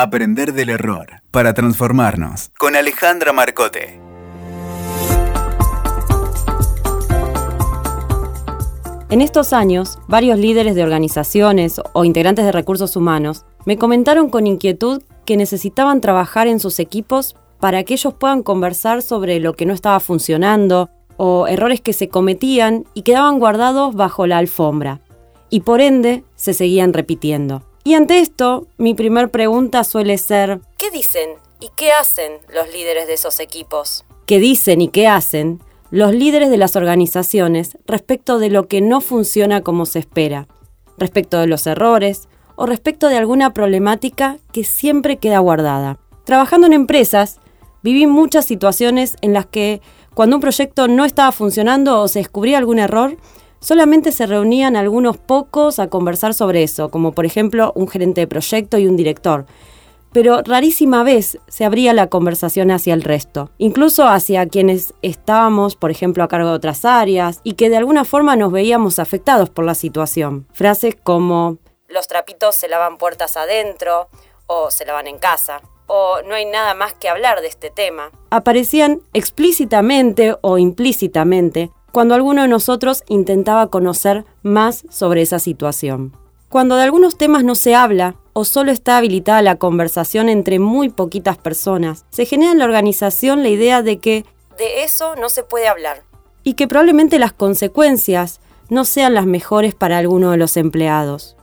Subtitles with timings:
[0.00, 3.98] Aprender del error para transformarnos con Alejandra Marcote.
[9.10, 14.46] En estos años, varios líderes de organizaciones o integrantes de recursos humanos me comentaron con
[14.46, 19.66] inquietud que necesitaban trabajar en sus equipos para que ellos puedan conversar sobre lo que
[19.66, 25.00] no estaba funcionando o errores que se cometían y quedaban guardados bajo la alfombra,
[25.50, 27.64] y por ende se seguían repitiendo.
[27.84, 33.06] Y ante esto, mi primer pregunta suele ser, ¿qué dicen y qué hacen los líderes
[33.06, 34.04] de esos equipos?
[34.26, 35.60] ¿Qué dicen y qué hacen
[35.90, 40.48] los líderes de las organizaciones respecto de lo que no funciona como se espera,
[40.98, 45.98] respecto de los errores o respecto de alguna problemática que siempre queda guardada?
[46.24, 47.40] Trabajando en empresas,
[47.82, 49.80] viví muchas situaciones en las que
[50.12, 53.16] cuando un proyecto no estaba funcionando o se descubría algún error,
[53.60, 58.26] solamente se reunían algunos pocos a conversar sobre eso, como por ejemplo un gerente de
[58.26, 59.46] proyecto y un director.
[60.12, 65.90] Pero rarísima vez se abría la conversación hacia el resto, incluso hacia quienes estábamos, por
[65.90, 69.64] ejemplo, a cargo de otras áreas y que de alguna forma nos veíamos afectados por
[69.64, 70.46] la situación.
[70.52, 74.08] Frases como los trapitos se lavan puertas adentro
[74.46, 78.10] o se lavan en casa o no hay nada más que hablar de este tema,
[78.30, 86.16] aparecían explícitamente o implícitamente cuando alguno de nosotros intentaba conocer más sobre esa situación.
[86.48, 90.90] Cuando de algunos temas no se habla o solo está habilitada la conversación entre muy
[90.90, 94.24] poquitas personas, se genera en la organización la idea de que
[94.58, 96.04] de eso no se puede hablar
[96.44, 98.38] y que probablemente las consecuencias
[98.68, 101.34] no sean las mejores para alguno de los empleados.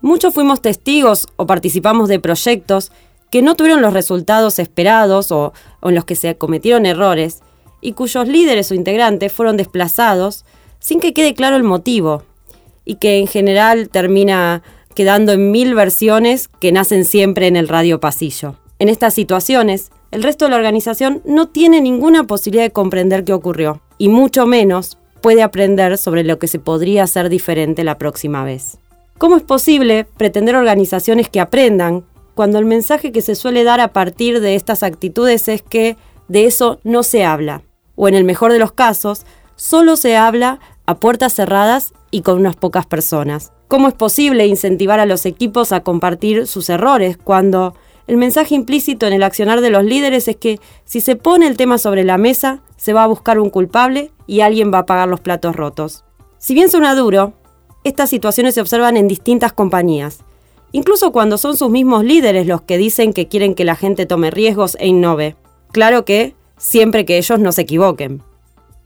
[0.00, 2.90] Muchos fuimos testigos o participamos de proyectos
[3.30, 7.42] que no tuvieron los resultados esperados o, o en los que se cometieron errores
[7.80, 10.44] y cuyos líderes o integrantes fueron desplazados
[10.78, 12.22] sin que quede claro el motivo,
[12.84, 14.62] y que en general termina
[14.94, 18.56] quedando en mil versiones que nacen siempre en el radio pasillo.
[18.78, 23.32] En estas situaciones, el resto de la organización no tiene ninguna posibilidad de comprender qué
[23.32, 28.44] ocurrió, y mucho menos puede aprender sobre lo que se podría hacer diferente la próxima
[28.44, 28.78] vez.
[29.18, 32.04] ¿Cómo es posible pretender organizaciones que aprendan
[32.34, 35.96] cuando el mensaje que se suele dar a partir de estas actitudes es que
[36.28, 37.62] de eso no se habla?
[38.00, 42.38] O en el mejor de los casos, solo se habla a puertas cerradas y con
[42.38, 43.52] unas pocas personas.
[43.68, 47.74] ¿Cómo es posible incentivar a los equipos a compartir sus errores cuando
[48.06, 51.58] el mensaje implícito en el accionar de los líderes es que si se pone el
[51.58, 55.06] tema sobre la mesa, se va a buscar un culpable y alguien va a pagar
[55.06, 56.02] los platos rotos?
[56.38, 57.34] Si bien suena duro,
[57.84, 60.24] estas situaciones se observan en distintas compañías,
[60.72, 64.30] incluso cuando son sus mismos líderes los que dicen que quieren que la gente tome
[64.30, 65.36] riesgos e innove.
[65.70, 68.22] Claro que siempre que ellos no se equivoquen.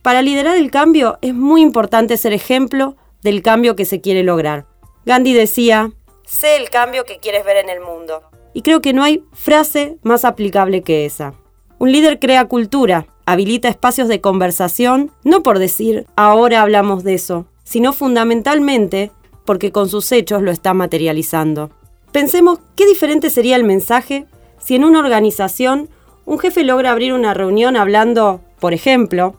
[0.00, 4.66] Para liderar el cambio es muy importante ser ejemplo del cambio que se quiere lograr.
[5.04, 5.92] Gandhi decía,
[6.24, 8.22] sé el cambio que quieres ver en el mundo.
[8.54, 11.34] Y creo que no hay frase más aplicable que esa.
[11.78, 17.46] Un líder crea cultura, habilita espacios de conversación, no por decir, ahora hablamos de eso,
[17.64, 19.10] sino fundamentalmente
[19.44, 21.70] porque con sus hechos lo está materializando.
[22.12, 24.26] Pensemos qué diferente sería el mensaje
[24.58, 25.88] si en una organización
[26.26, 29.34] un jefe logra abrir una reunión hablando, por ejemplo,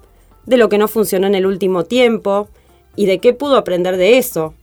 [0.46, 2.48] de lo que no funcionó en el último tiempo
[2.96, 4.54] y de qué pudo aprender de eso,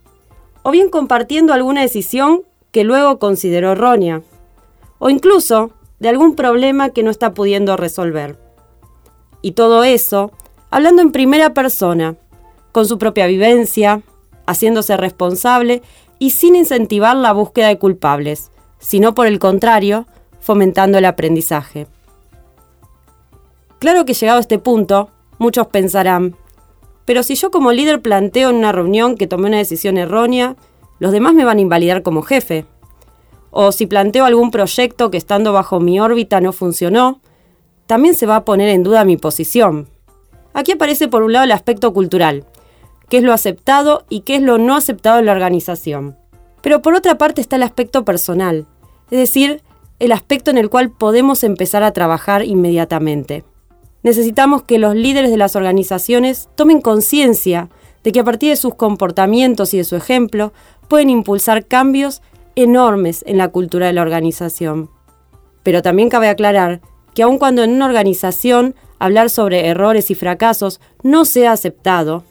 [0.63, 4.23] o bien compartiendo alguna decisión que luego consideró errónea,
[4.99, 8.39] o incluso de algún problema que no está pudiendo resolver.
[9.43, 10.33] Y todo eso
[10.71, 12.17] hablando en primera persona,
[12.73, 14.01] con su propia vivencia,
[14.47, 15.83] haciéndose responsable
[16.19, 20.07] y sin incentivar la búsqueda de culpables, sino por el contrario,
[20.41, 21.87] fomentando el aprendizaje.
[23.83, 26.37] Claro que llegado a este punto, muchos pensarán,
[27.05, 30.55] pero si yo como líder planteo en una reunión que tomé una decisión errónea,
[31.01, 32.65] los demás me van a invalidar como jefe.
[33.51, 37.21] O si planteo algún proyecto que estando bajo mi órbita no funcionó,
[37.89, 39.89] también se va a poner en duda mi posición.
[40.55, 42.45] Aquí aparece por un lado el aspecto cultural,
[43.09, 46.17] qué es lo aceptado y qué es lo no aceptado en la organización.
[46.61, 48.65] Pero por otra parte está el aspecto personal,
[49.11, 49.61] es decir,
[49.99, 53.43] el aspecto en el cual podemos empezar a trabajar inmediatamente
[54.03, 57.69] necesitamos que los líderes de las organizaciones tomen conciencia
[58.03, 60.53] de que a partir de sus comportamientos y de su ejemplo
[60.89, 62.23] pueden impulsar cambios
[62.57, 64.91] enormes en la cultura de la organización.
[65.63, 66.81] Pero también cabe aclarar
[67.15, 72.25] que aun cuando en una organización hablar sobre errores y fracasos no sea aceptado,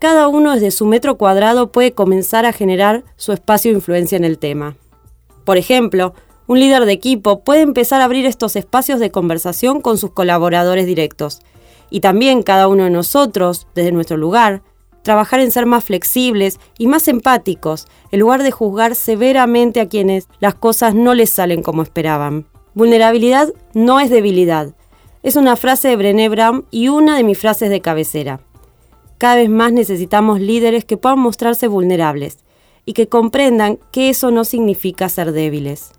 [0.00, 4.24] cada uno desde su metro cuadrado puede comenzar a generar su espacio de influencia en
[4.24, 4.76] el tema.
[5.44, 6.14] Por ejemplo,
[6.46, 10.86] un líder de equipo puede empezar a abrir estos espacios de conversación con sus colaboradores
[10.86, 11.40] directos.
[11.90, 14.62] Y también cada uno de nosotros, desde nuestro lugar,
[15.02, 20.28] trabajar en ser más flexibles y más empáticos, en lugar de juzgar severamente a quienes
[20.40, 22.46] las cosas no les salen como esperaban.
[22.74, 24.74] Vulnerabilidad no es debilidad.
[25.22, 28.40] Es una frase de Brené Brown y una de mis frases de cabecera.
[29.18, 32.38] Cada vez más necesitamos líderes que puedan mostrarse vulnerables
[32.84, 35.92] y que comprendan que eso no significa ser débiles.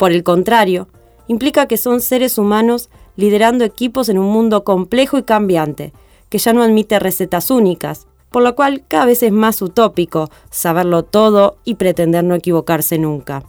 [0.00, 0.88] Por el contrario,
[1.28, 5.92] implica que son seres humanos liderando equipos en un mundo complejo y cambiante,
[6.30, 11.02] que ya no admite recetas únicas, por lo cual cada vez es más utópico saberlo
[11.02, 13.44] todo y pretender no equivocarse nunca.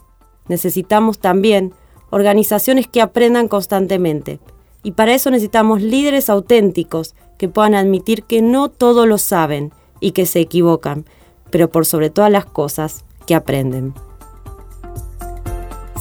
[0.46, 1.72] Necesitamos también
[2.10, 4.38] organizaciones que aprendan constantemente,
[4.82, 10.10] y para eso necesitamos líderes auténticos que puedan admitir que no todo lo saben y
[10.10, 11.06] que se equivocan,
[11.48, 13.94] pero por sobre todas las cosas, que aprenden.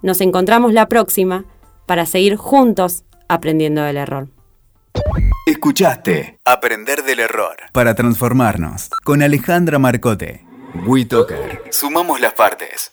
[0.00, 1.44] Nos encontramos la próxima
[1.84, 4.28] para seguir juntos aprendiendo del error.
[5.44, 10.46] Escuchaste Aprender del Error para transformarnos con Alejandra Marcote.
[10.86, 11.64] WeToker.
[11.72, 12.92] Sumamos las partes.